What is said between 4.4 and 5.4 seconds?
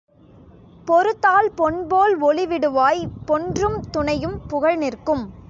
புகழ் நிற்கும்.